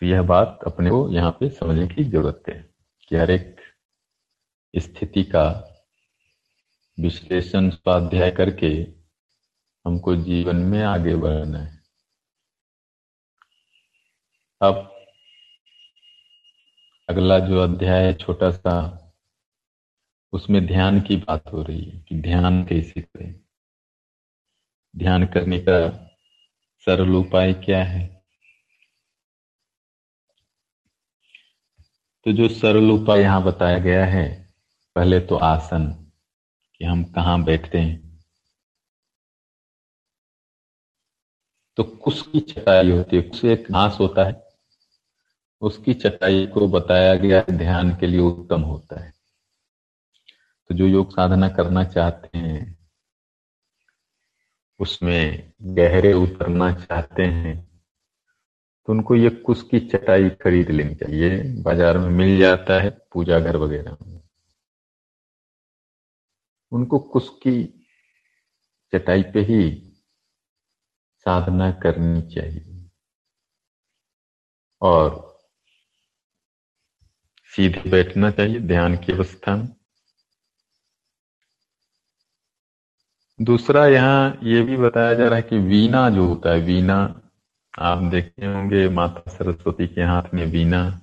[0.01, 2.71] तो यह बात अपने को यहाँ पे समझने की ज़रूरत है
[3.09, 3.61] कि हर एक
[4.77, 5.71] स्थिति का
[6.99, 8.69] विश्लेषण, स्वाध्याय करके
[9.85, 11.84] हमको जीवन में आगे बढ़ना है।
[14.63, 14.91] अब
[17.09, 19.01] अगला जो अध्याय है, छोटा सा,
[20.33, 23.41] उसमें ध्यान की बात हो रही है कि ध्यान कैसे करें।
[24.97, 25.89] ध्यान करने का
[26.87, 28.23] सरल उपाय क्या है?
[32.25, 34.49] तो जो सरल उपाय यहाँ बताया गया है,
[34.95, 36.13] पहले तो आसन,
[36.75, 38.21] कि हम कहा बैठते हैं।
[41.77, 44.44] तो कुछ की चटाई होती है, कुछ एक घास होता है
[45.65, 49.13] उसकी चटाई को बताया गया ध्यान के लिए उत्तम होता है।
[50.71, 52.77] तो जो योग साधना करना चाहते हैं,
[54.81, 57.57] उसमें गहरे उतरना चाहते हैं
[58.89, 63.39] तो उनको ये कुश की चटाई खरीद लेनी चाहिए। बाज़ार में मिल जाता है, पूजा
[63.41, 64.21] घर वगैरह में।
[66.73, 67.63] उनको कुश की
[68.93, 69.71] चटाई पे ही
[71.27, 72.89] साधना करनी चाहिए।
[74.83, 75.34] और
[77.57, 79.69] सीधे बैठना चाहिए ध्यान की अवस्था में।
[83.43, 87.21] दूसरा यहाँ ये भी बताया जा रहा है कि वीणा जो होता है, वीणा,
[87.79, 91.01] आप देखते होंगे माता सरस्वती के हाथ में वीणा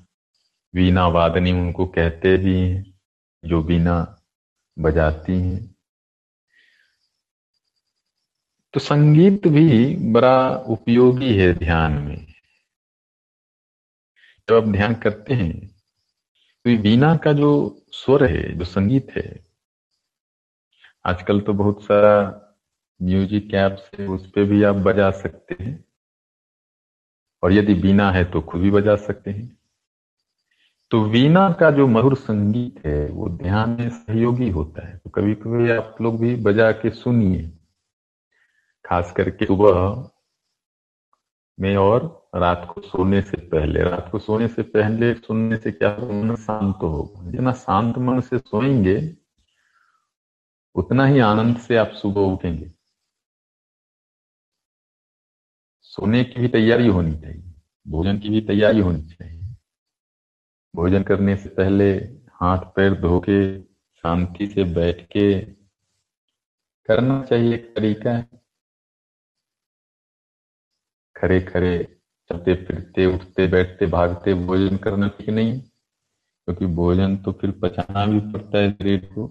[0.76, 2.94] वीणा वादनी उनको कहते भी हैं,
[3.46, 4.18] जो वीणा
[4.80, 5.76] बजाती हैं।
[8.74, 12.26] तो संगीत भी बड़ा उपयोगी है ध्यान में।
[14.50, 15.71] जब आप ध्यान करते हैं
[16.66, 17.52] तो वीणा का जो
[17.92, 19.46] स्वर है, जो संगीत है,
[21.06, 22.18] आजकल तो बहुत सारा
[23.00, 25.84] म्यूज़िक ऐप्स है, उस पर भी आप बजा सकते हैं।
[27.44, 29.58] और यदि बीना है तो खुद भी बजा सकते हैं।
[30.92, 35.34] तो वीणा का जो मधुर संगीत है, वो ध्यान में सहयोगी होता है। तो कभी
[35.36, 37.42] कभी आप लोग भी बजा के सुनिए,
[38.86, 40.10] खास करके सुबह
[41.62, 45.98] में और रात को सोने से पहले। रात को सोने से पहले सुनने से क्या
[45.98, 49.18] मन शांत होगा। जितना शांत मन से सोएँगे,
[50.76, 52.72] उतना ही आनंद से आप सुबह उठेंगे।
[55.82, 57.54] सोने की भी तैयारी होनी चाहिए।
[57.88, 59.56] भोजन की भी तैयारी होनी चाहिए।
[60.76, 61.94] भोजन करने से पहले
[62.34, 63.62] हाथ पैर धो के
[63.96, 65.42] शांति से बैठ के
[66.88, 68.41] करना चाहिए एक तरीका है।
[71.22, 71.98] खड़े खरे
[72.30, 78.06] चलते फिरते, उठते बैठते, भागते, भोजन करना ठीक नहीं। क्योंकि तो भोजन तो फिर पचाना
[78.06, 79.28] भी पड़ता है शरीर को।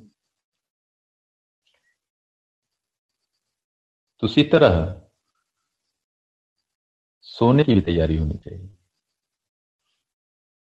[4.21, 5.03] तो उसी तरह
[7.21, 8.77] सोने की भी तैयारी होनी चाहिए।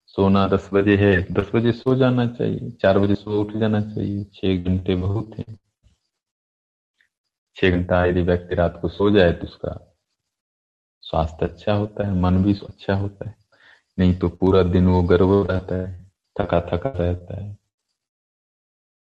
[0.07, 4.25] सोना दस बजे है, दस बजे सो जाना चाहिए, चार बजे सो उठ जाना चाहिए,
[4.25, 5.57] छह घंटे बहुत है।
[7.57, 9.94] छह घंटा यदि व्यक्ति रात को सो जाए तो उसका
[11.07, 13.35] स्वास्थ्य अच्छा होता है, मन भी अच्छा होता है।
[13.99, 15.93] नहीं तो पूरा दिन वो गर्व रहता है
[16.37, 17.57] थका थका रहता है,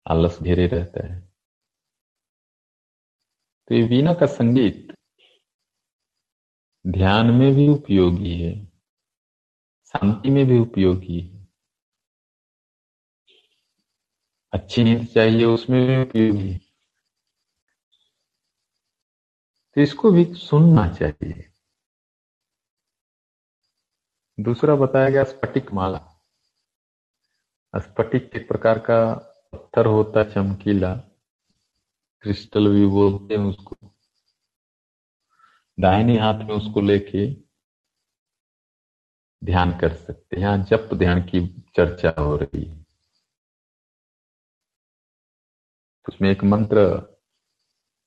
[0.05, 1.19] आलस घेरे रहता है।
[3.67, 4.87] तो ये वीणा का संगीत
[6.85, 8.53] ध्यान में भी उपयोगी है,
[9.93, 11.39] शांति में भी उपयोगी है।
[14.53, 16.59] अच्छी नींद चाहिए उसमें भी उपयोगी है।
[19.77, 21.50] तो इसको भी सुनना चाहिए।
[24.41, 26.23] दूसरा बताया गया स्फटिक माला।
[27.75, 29.13] स्फटिक एक प्रकार का
[29.53, 30.95] पत्थर होता है, चमकीला।
[32.21, 33.75] क्रिस्टल भी बोलते हैं उसको।
[35.79, 37.33] दाहिने हाथ में उसको लेके
[39.45, 42.85] ध्यान कर सकते हैं। यहाँ जप ध्यान की चर्चा हो रही है।
[46.09, 47.07] उसमें एक मंत्र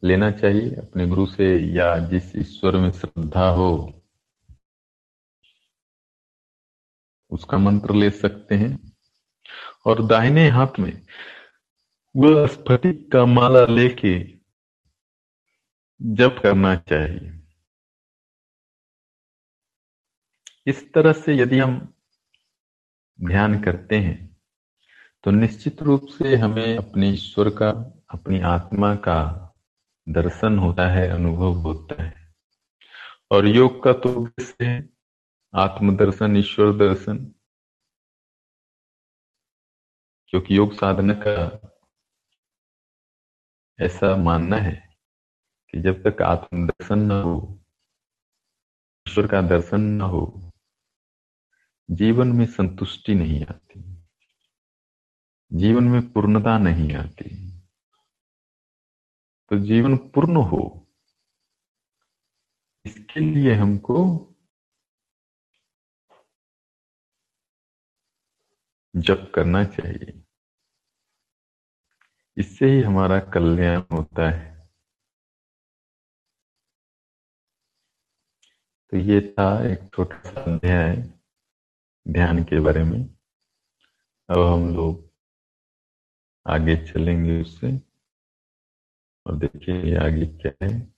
[0.05, 4.01] लेना चाहिए अपने गुरु से, या जिस ईश्वर में श्रद्धा हो
[7.31, 8.93] उसका मंत्र ले सकते हैं।
[9.87, 10.93] और दाहिने हाथ में
[12.17, 14.19] वह स्फटिक का माला लेके
[16.01, 17.41] जप करना चाहिए।
[20.67, 21.95] इस तरह से यदि हम
[23.19, 24.37] ध्यान करते हैं
[25.25, 27.69] तो निश्चित रूप से हमें अपने ईश्वर का,
[28.11, 29.21] अपनी आत्मा का
[30.07, 32.35] दर्शन होता है, अनुभव होता है।
[33.31, 34.29] और योग का तो
[34.63, 34.94] है
[35.55, 37.19] आत्मदर्शन, ईश्वर दर्शन,
[40.29, 41.35] क्योंकि योग साधना का
[43.79, 44.73] ऐसा मानना है
[45.71, 47.37] कि जब तक आत्मदर्शन न हो,
[49.07, 50.51] ईश्वर का दर्शन न हो,
[51.89, 53.83] जीवन में संतुष्टि नहीं आती,
[55.51, 57.31] जीवन में पूर्णता नहीं आती
[59.51, 60.63] तो जीवन पूर्ण हो,
[62.85, 64.05] इसके लिए हमको
[68.97, 70.25] जप करना चाहिए।
[72.37, 74.71] इससे ही हमारा कल्याण होता है।
[78.91, 80.97] तो ये था एक छोटा सा अध्याय
[82.09, 83.17] ध्यान के बारे में।
[84.31, 85.15] अब हम लोग
[86.47, 87.81] आगे चलेंगे उससे।
[89.27, 90.94] और देखिए आगे क्या है।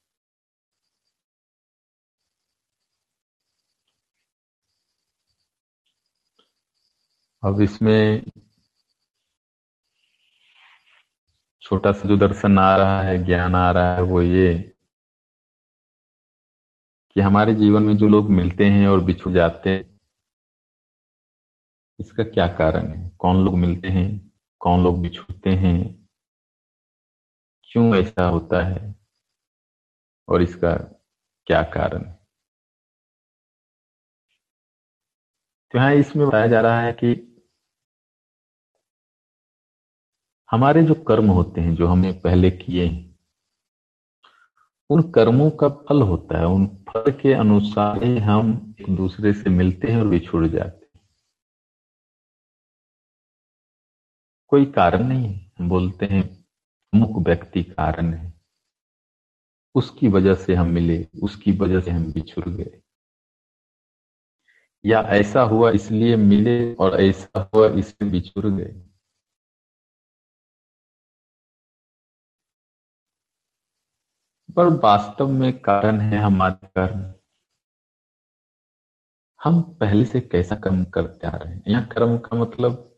[7.45, 8.23] अब इसमें
[11.63, 14.73] छोटा सा जो दर्शन आ रहा है, ज्ञान आ रहा है, वो ये
[17.11, 20.01] कि हमारे जीवन में जो लोग मिलते हैं और बिछुड़ जाते हैं,
[22.01, 23.11] इसका क्या कारण है?
[23.19, 24.33] कौन लोग मिलते हैं?
[24.61, 26.09] कौन लोग बिछुड़ते हैं?
[27.73, 28.95] क्यों ऐसा होता है?
[30.29, 30.75] और इसका
[31.47, 32.16] क्या कारण है?
[35.73, 37.33] तो यहाँ इसमें बताया जा रहा है कि
[40.51, 43.19] हमारे जो कर्म होते हैं, जो हमने पहले किए हैं,
[44.91, 49.51] उन कर्मों का फल होता है। उन फल के अनुसार ही हम एक दूसरे से
[49.51, 51.09] मिलते हैं और बिछुड़ जाते हैं।
[54.49, 56.45] कोई कारण नहीं है। बोलते हैं
[56.95, 58.35] अमुक व्यक्ति कारण है।
[59.75, 62.83] उसकी वजह से हम मिले, उसकी वजह से हम बिछुड़ गए।
[64.87, 68.83] या ऐसा हुआ इसलिए मिले और ऐसा हुआ इसलिए बिछुड़ गए।
[74.57, 77.15] पर वास्तव में कारण है हमारे कर्म।
[79.45, 81.63] हम पहले से कैसा कर्म करते आ रहे हैं?
[81.69, 82.97] यहाँ कर्म का मतलब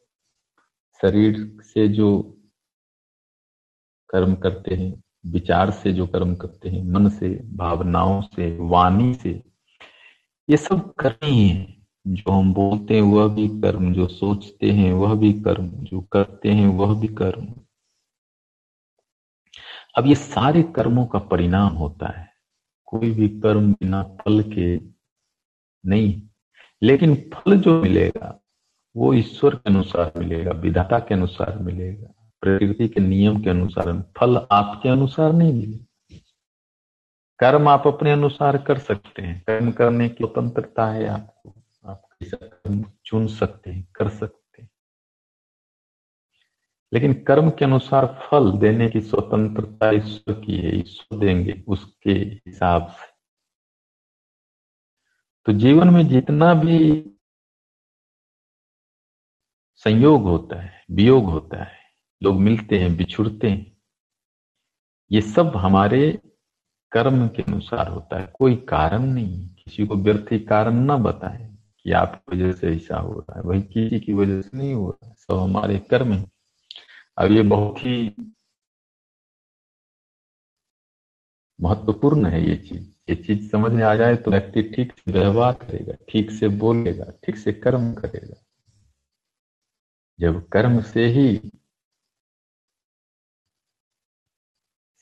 [1.03, 2.23] शरीर से जो
[4.11, 9.43] कर्म करते हैं, विचार से जो कर्म करते हैं, मन से, भावनाओं से, वाणी से,
[10.51, 11.78] ये सब कर्म ही है।
[12.09, 16.51] जो हम बोलते हैं, वह भी कर्म, जो सोचते हैं, वह भी कर्म, जो करते
[16.51, 17.55] हैं, वह भी कर्म।
[19.99, 22.29] अब ये सारे कर्मों का परिणाम होता है।
[22.87, 24.81] कोई भी कर्म बिना फल के
[25.87, 26.23] नहीं,
[26.83, 28.41] लेकिन फल जो मिलेगा,
[28.97, 34.47] वो ईश्वर के अनुसार मिलेगा, विधाता के अनुसार मिलेगा, प्रकृति के नियम के अनुसार, फल
[34.53, 35.85] आपके अनुसार नहीं मिलेगा।
[37.39, 41.58] कर्म आप अपने अनुसार कर सकते हैं। कर्म करने की स्वतंत्रता है आपको।
[43.05, 44.71] चुन सकते हैं, कर सकते हैं।
[46.93, 52.89] लेकिन कर्म के अनुसार फल देने की स्वतंत्रता ईश्वर की है, ईश्वर देंगे उसके हिसाब
[52.89, 53.13] से।
[55.47, 57.05] तो जीवन में जितना भी
[59.75, 61.79] संयोग होता है, वियोग होता है,
[62.23, 63.83] लोग मिलते हैं, बिछुड़ते हैं,
[65.13, 66.23] ये सब हमारे
[66.93, 71.48] कर्म के अनुसार होता है। कोई कारण नहीं, किसी को व्यर्थी कारण ना बताए।
[71.87, 74.91] कि आपकी वजह से ऐसा हो रहा है, वही किसी की वजह से नहीं हो
[74.91, 76.25] रहा है, सब हमारे कर्म है।
[77.19, 77.97] अब ये बहुत ही
[81.59, 85.53] महत्वपूर्ण है ये चीज़। ये चीज़ समझ में आ जाए तो व्यक्ति ठीक से व्यवहार
[85.55, 88.35] करेगा, ठीक से बोलेगा, ठीक से कर्म करेगा।
[90.19, 91.51] जब कर्म से ही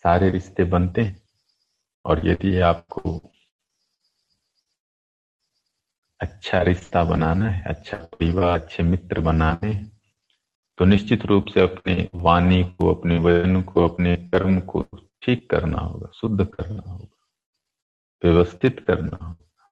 [0.05, 1.17] सारे रिश्ते बनते हैं,
[2.05, 3.21] और यदि आपको
[6.21, 9.75] अच्छा रिश्ता बनाना है अच्छा परिवार, अच्छे मित्र बनाने
[10.79, 14.83] तो निश्चित रूप से अपने वाणी को, अपने वज़न को, अपने कर्म को
[15.23, 17.07] ठीक करना होगा, शुद्ध करना होगा,
[18.23, 19.71] व्यवस्थित करना होगा।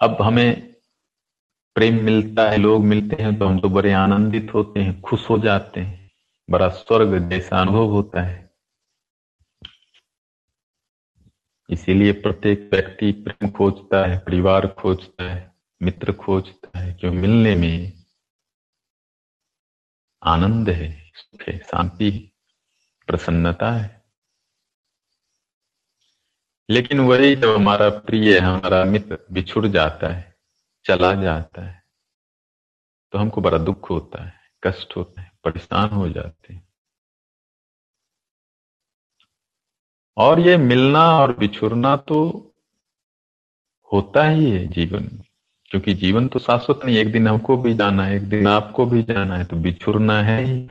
[0.00, 0.74] अब हमें
[1.76, 5.38] प्रेम मिलता है, लोग मिलते हैं तो हम तो बड़े आनंदित होते हैं, खुश हो
[5.38, 6.10] जाते हैं।
[6.48, 8.49] बड़ा स्वर्ग जैसा अनुभव होता है।
[11.70, 18.04] इसीलिए प्रत्येक व्यक्ति प्रेम खोजता है, परिवार खोजता है, मित्र खोजता है क्यों मिलने में
[20.22, 22.18] आनंद है, सुख है, शांति है,
[23.06, 24.04] प्रसन्नता है।
[26.70, 30.36] लेकिन वही जब हमारा प्रिय, हमारा मित्र बिछुड़ जाता है,
[30.84, 31.82] चला जाता है।
[33.12, 34.32] तो हमको बड़ा दुख होता है,
[34.64, 36.69] कष्ट होता है, परेशान हो जाते हैं।
[40.16, 42.46] और ये मिलना और बिछुड़ना तो
[43.92, 45.24] होता ही है जीवन। में
[45.64, 49.02] क्योंकि जीवन तो शाश्वत नहीं, एक दिन हमको भी जाना है, एक दिन आपको भी
[49.02, 50.70] जाना है तो बिछुड़ना है ही।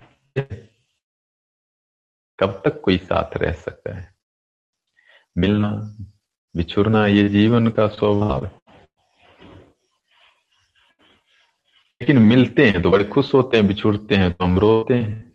[2.40, 4.16] कब तक कोई साथ रह सकता है?
[5.38, 5.96] मिलना
[6.56, 8.52] बिछुड़ना ये जीवन का स्वभाव है।
[12.02, 15.29] लेकिन मिलते हैं तो बड़े खुश होते हैं बिछुड़ते हैं तो हम रोते हैं।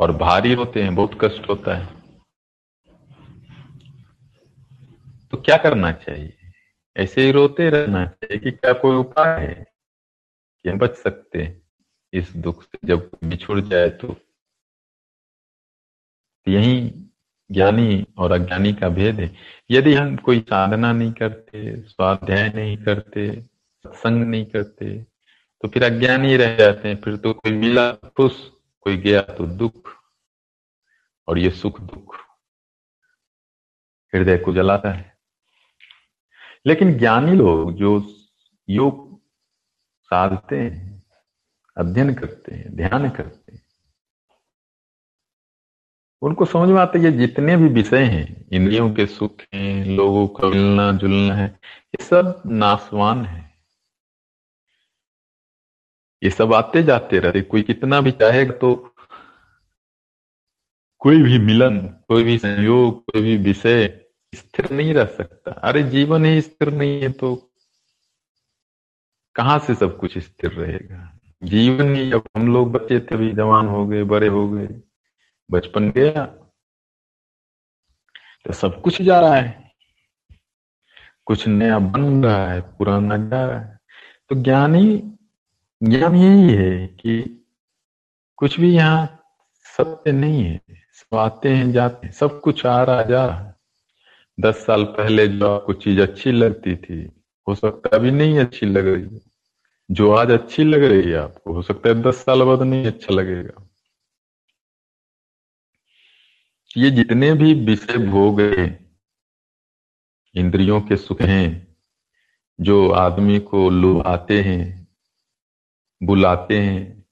[0.00, 1.86] और भारी होते हैं, बहुत कष्ट होता है।
[5.30, 6.36] तो क्या करना चाहिए?
[6.96, 9.66] ऐसे ही रोते रहना चाहिए कि क्या कोई उपाय है
[10.62, 11.60] कि हम बच सकते
[12.12, 12.78] इस दुख से?
[12.84, 14.16] जब बिछुड़ जाए तो।
[16.48, 16.90] यही
[17.50, 19.34] ज्ञानी और अज्ञानी का भेद है।
[19.70, 23.40] यदि हम कोई साधना नहीं करते, स्वाध्याय नहीं करते,
[23.84, 24.94] सत्संग नहीं करते
[25.62, 29.88] तो फिर अज्ञानी रह जाते हैं, फिर तो कोई मिला खुश कोई गया तो दुख
[31.28, 32.16] और ये सुख दुख।
[34.14, 35.18] हृदय को जलाता है।
[36.66, 38.14] लेकिन ज्ञानी लोग जो
[38.68, 39.20] योग
[40.02, 41.02] साधते हैं,
[41.76, 43.62] अध्ययन करते हैं, ध्यान करते हैं,
[46.22, 50.48] उनको समझ में आता ये जितने भी विषय हैं, इंद्रियों के सुख हैं, लोगों का
[50.48, 51.60] मिलना जुलना है,
[51.94, 53.49] ये सब नासवान है।
[56.22, 58.74] ये सब आते जाते रहते। कोई कितना भी चाहेगा तो
[61.00, 63.86] कोई भी मिलन, कोई भी संयोग, कोई भी विषय
[64.32, 67.34] स्थिर नहीं रह सकता। अरे जीवन ही स्थिर नहीं है तो
[69.36, 71.18] कहाँ से सब कुछ स्थिर रहेगा?
[71.42, 74.68] जीवन ही जब हम लोग बच्चे थे अभी जवान हो गए, बड़े हो गए,
[75.50, 76.24] बचपन गया
[78.44, 79.72] तो सब कुछ जा रहा है।
[81.26, 83.78] कुछ नया बन रहा है, पुराना जा रहा है।
[84.28, 85.16] तो ज्ञानी
[85.82, 87.44] ज्ञान यही है कि
[88.36, 89.24] कुछ भी यहाँ
[89.64, 90.60] सत्य नहीं है,
[90.92, 93.54] सब आते हैं, जाते हैं, सब कुछ आ रहा जा रहा है।
[94.40, 97.10] दस साल पहले जो आपको चीज़ अच्छी लगती थी,
[97.48, 99.20] हो सकता है अभी नहीं अच्छी लग रही है।
[99.90, 103.14] जो आज अच्छी लग रही है आपको, हो सकता है दस साल बाद नहीं अच्छा
[103.14, 103.68] लगेगा।
[106.76, 108.90] ये जितने भी विषय भोग हैं,
[110.34, 111.76] इंद्रियों के सुख हैं,
[112.60, 114.79] जो आदमी को लुभाते हैं
[116.00, 117.04] बुलाते हैं,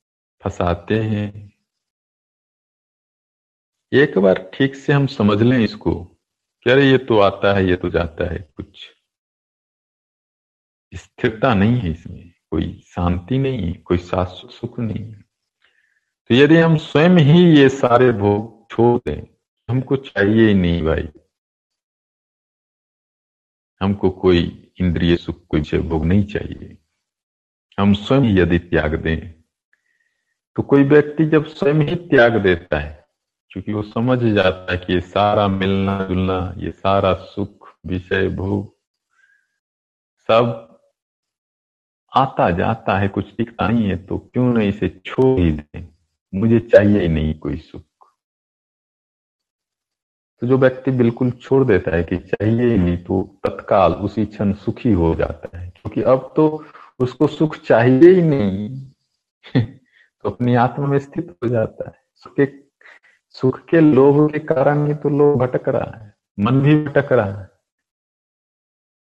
[0.43, 1.53] फंसाते हैं।
[3.93, 5.95] एक बार ठीक से हम समझ लें इसको
[6.67, 8.87] कि अरे ये तो आता है, ये तो जाता है, कुछ
[10.93, 15.21] स्थिरता नहीं है इसमें, कोई शांति नहीं है, कोई शाश्वत सुख नहीं है।
[16.31, 19.23] तो यदि हम स्वयं ही ये सारे भोग छोड़ दें,
[19.69, 21.09] हमको चाहिए ही नहीं भाई।
[23.81, 26.77] हमको कोई इंद्रिय सुख कुछ भोग नहीं चाहिए।
[27.79, 29.33] हम स्वयं यदि त्याग दें
[30.57, 33.05] तो कोई व्यक्ति जब स्वयं ही त्याग देता है,
[33.51, 38.75] क्योंकि वो समझ जाता है कि ये सारा मिलना जुलना, ये सारा सुख, विषय, भोग,
[40.29, 40.81] सब
[42.13, 45.87] आता जाता है, कुछ टिकता नहीं है तो क्यों नहीं इसे छोड़ ही दें?
[46.33, 47.85] मुझे चाहिए ही नहीं कोई सुख।
[50.43, 54.53] तो जो व्यक्ति बिल्कुल छोड़ देता है कि चाहिए ही नहीं तो तत्काल उसी क्षण
[54.57, 56.49] सुखी हो जाता है, क्योंकि अब तो
[56.99, 58.91] उसको सुख चाहिए ही नहीं।
[60.23, 62.69] तो अपनी आत्मा में स्थित हो जाता है। सुख के
[63.31, 67.41] सुख के लोभ के कारण ही तो लोग भटक रहा है। मन भी भटक रहा
[67.41, 67.51] है।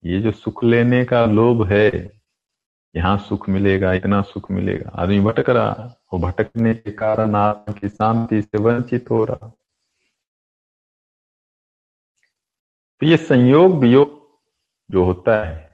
[0.04, 2.22] ये जो सुख लेने का लोभ है,
[2.96, 7.90] यहाँ सुख मिलेगा, इतना सुख मिलेगा। आदमी भटक रहा, वो भटकने के कारण आत्मा की
[7.90, 9.48] शांति से वंचित हो रहा।
[13.00, 14.40] तो ये संयोग वियोग
[14.92, 15.73] जो होता है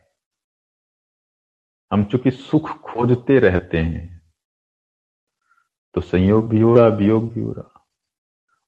[1.91, 4.19] हम चूँकि सुख खोजते रहते हैं
[5.93, 7.87] तो संयोग भी हो रहा, वियोग भी हो रहा।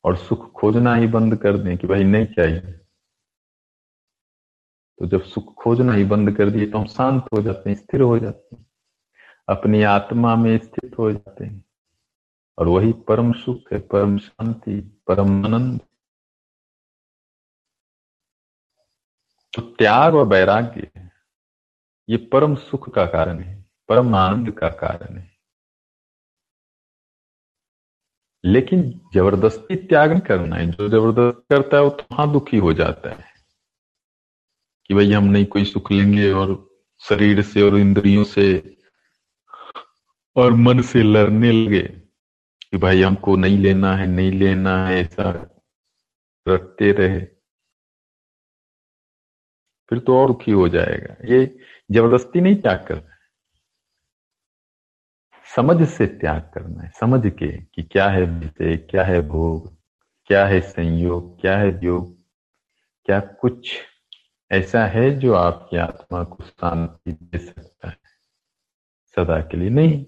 [0.03, 2.77] और सुख खोजना ही बंद कर दें कि भाई नहीं चाहिए।
[4.99, 8.01] तो जब सुख खोजना ही बंद कर दिए तो हम शांत हो जाते हैं, स्थिर
[8.01, 8.65] हो जाते हैं।
[9.49, 11.65] अपनी आत्मा में स्थित हो जाते हैं।
[12.57, 15.81] और वही परम सुख है, परम शांति, परम आनंद।
[19.53, 21.10] तो त्याग और वैराग्य
[22.11, 25.31] ये परम सुख का कारण है, परम आनंद का कारण है।
[28.45, 33.09] लेकिन ज़बरदस्ती त्याग करना है। जो ज़बरदस्ती करता है, वो तो वहाँ दुखी हो जाता
[33.09, 33.25] है
[34.87, 38.77] कि भाई हम नहीं कोई सुख लेंगे और शरीर से और इंद्रियों से
[40.35, 41.81] और मन से लड़ने लगे
[42.71, 45.31] कि भाई हमको नहीं लेना है, नहीं लेना है, ऐसा
[46.47, 47.25] रटते रहे।
[49.89, 51.59] फिर तो और दुखी हो जाएगा। ये
[51.91, 53.17] ज़बरदस्ती नहीं त्याग करना है।
[55.55, 59.77] समझ से त्याग करना है। समझ के कि क्या है विषय, क्या है भोग,
[60.25, 62.17] क्या है संयोग, क्या है योग,
[63.05, 63.71] क्या कुछ
[64.51, 67.97] ऐसा है जो आपकी आत्मा को शांति दे सकता है।
[69.15, 70.03] सदा के लिए नहीं।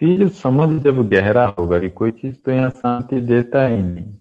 [0.00, 3.82] तो ये जो समझ जब गहरा होगा कि कोई चीज़ तो यहाँ शांति देता ही
[3.82, 4.16] नहीं।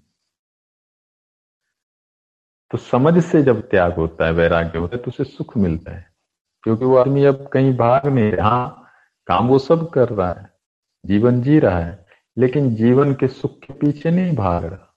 [2.72, 6.13] तो समझ से जब त्याग होता है, वैराग्य होता है तो उसे सुख मिलता है।
[6.64, 8.92] क्योंकि वो आदमी अब कहीं भाग नहीं हाँ
[9.28, 10.50] काम वो सब कर रहा है,
[11.06, 12.06] जीवन जी रहा है,
[12.38, 14.90] लेकिन जीवन के सुख के पीछे नहीं भाग रहा।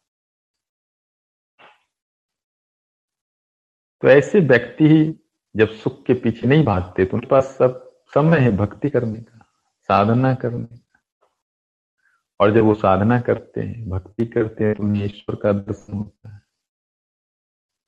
[4.02, 5.04] तो ऐसे व्यक्ति ही
[5.54, 9.38] जब सुख के पीछे नहीं भागते तो उनके पास सब समय है भक्ति करने का,
[9.88, 10.82] साधना करने का।
[12.40, 16.34] और जब वो साधना करते हैं, भक्ति करते हैं तो उन्हें ईश्वर का दर्शन होता
[16.34, 16.40] है,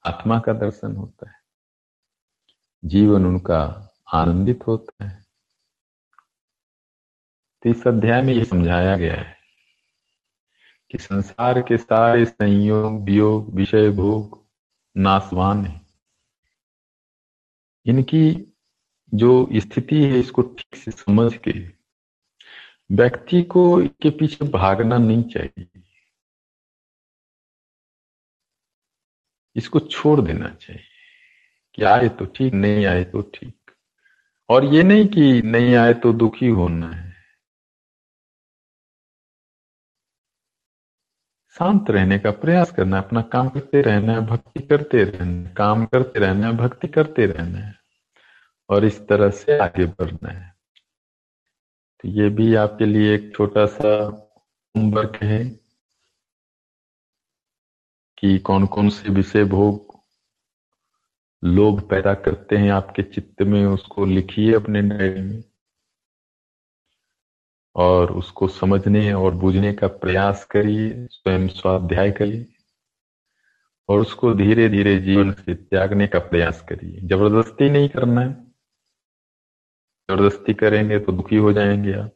[0.04, 1.36] आत्मा का दर्शन होता है।
[2.84, 5.24] जीवन उनका आनंदित होता है।
[7.62, 9.36] तो इस अध्याय में ये समझाया गया है
[10.90, 14.46] कि संसार के सारे संयोग, वियोग, विषय, भोग
[14.96, 15.80] नासवान है।
[17.86, 18.54] इनकी
[19.14, 21.78] जो स्थिति है, इसको ठीक से समझ के
[22.92, 25.82] व्यक्ति को इसके पीछे भागना नहीं चाहिए।
[29.56, 30.97] इसको छोड़ देना चाहिए।
[31.78, 33.70] कि आए तो ठीक, नहीं आए तो ठीक।
[34.48, 37.12] और ये नहीं कि नहीं आए तो दुखी होना है।
[41.56, 45.54] शांत रहने का प्रयास करना है अपना काम करते रहना है, भक्ति करते रहना है,
[45.54, 47.74] काम करते रहना है, भक्ति करते रहना है,
[48.70, 50.54] और इस तरह से आगे बढ़ना है।
[52.00, 53.94] तो ये भी आपके लिए एक छोटा सा
[54.74, 55.44] होमवर्क है
[58.18, 59.87] कि कौन कौन से विषय भोग
[61.44, 65.44] लोभ पैदा करते हैं आपके चित्त में, उसको लिखिए अपने डायरी में
[67.74, 72.46] और उसको समझने और बुझने का प्रयास करिए, स्वयं स्वाध्याय करिए
[73.88, 78.32] और उसको धीरे धीरे जीवन से त्यागने का प्रयास करिए। ज़बरदस्ती नहीं करना है।
[80.10, 82.14] ज़बरदस्ती करेंगे तो दुखी हो जाएँगे आप।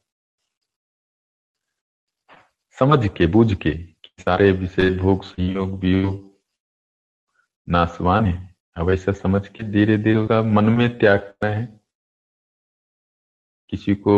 [2.79, 3.93] समझ के, बुझ के
[4.23, 6.41] सारे विषय, भोग, संयोग, वियोग
[7.69, 11.81] नासवान है। अब ऐसा समझ के धीरे धीरे उसका मन में त्याग करना है।
[13.71, 14.15] किसी को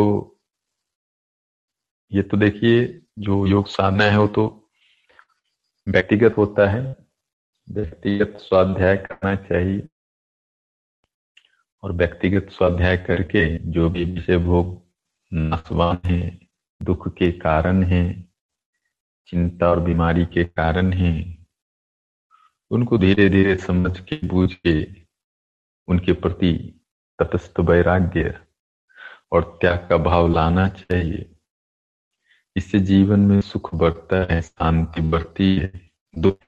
[2.12, 4.70] ये तो देखिए, जो योग साधना है वो तो
[5.88, 6.96] व्यक्तिगत होता है,
[7.70, 9.88] व्यक्तिगत स्वाध्याय करना चाहिए।
[11.82, 14.82] और व्यक्तिगत स्वाध्याय करके जो भी विषय भोग
[15.32, 16.38] नासवान है,
[16.82, 18.04] दुख के कारण है,
[19.26, 21.43] चिंता और बीमारी के कारण है
[22.70, 25.02] उनको धीरे धीरे समझ के, बूझ के
[25.88, 26.80] उनके प्रति
[27.22, 28.46] तटस्थ वैराग्य
[29.32, 31.36] और त्याग का भाव लाना चाहिए।
[32.56, 36.38] इससे जीवन में सुख बढ़ता है, शांति बढ़ती है, दुख।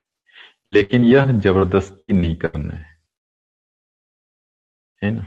[0.74, 3.02] लेकिन यह ज़बरदस्ती नहीं करना है।
[5.04, 5.26] है ना?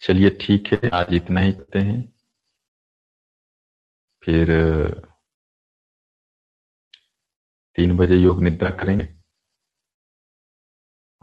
[0.00, 2.12] चलिए ठीक है, आज इतना ही करते हैं।
[4.22, 4.46] फिर,
[7.74, 9.21] तीन बजे योग निद्रा करेंगे।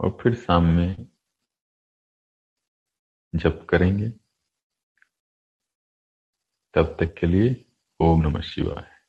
[0.00, 1.08] और फिर शाम में
[3.34, 4.10] जब करेंगे।
[6.74, 8.99] तब तक के लिए ओम नमः शिवाय।